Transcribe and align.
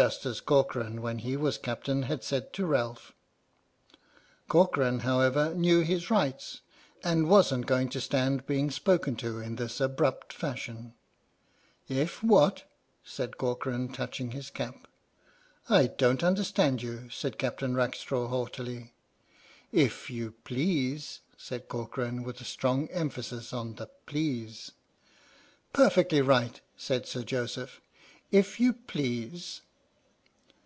just 0.00 0.24
as 0.24 0.40
Corcoran, 0.40 1.02
when 1.02 1.18
he 1.18 1.36
was 1.36 1.58
a 1.58 1.60
captain, 1.60 2.04
had 2.04 2.24
said 2.24 2.54
to 2.54 2.64
Ralph. 2.64 3.12
Corcoran, 4.48 5.00
however, 5.00 5.54
knew 5.54 5.80
his 5.80 6.08
rights, 6.10 6.62
and 7.04 7.28
wasn't 7.28 7.66
going 7.66 7.90
to 7.90 8.00
stand 8.00 8.46
being 8.46 8.70
spoken 8.70 9.16
to 9.16 9.38
in 9.38 9.56
this 9.56 9.82
abrupt 9.82 10.32
fashion." 10.32 10.94
If 11.90 12.22
what}" 12.22 12.64
said 13.04 13.36
Corcoran, 13.36 13.92
touching 13.92 14.30
his 14.30 14.48
cap." 14.48 14.86
I 15.68 15.88
don't 15.88 16.24
understand 16.24 16.80
you," 16.80 17.10
said 17.10 17.36
Captain 17.36 17.74
Rackstraw 17.74 18.28
haughtily." 18.28 18.94
If 19.86 20.08
you 20.08 20.30
please," 20.44 21.20
said 21.36 21.68
Corcoran, 21.68 22.22
with 22.22 22.40
a 22.40 22.44
strong 22.44 22.88
emphasis 22.88 23.52
on 23.52 23.74
the 23.74 23.90
"please."" 24.06 24.72
Perfectly 25.74 26.22
right," 26.22 26.62
said 26.78 27.04
Sir 27.04 27.22
Joseph," 27.22 27.82
if 28.32 28.58
you 28.58 28.72
please." 28.72 29.60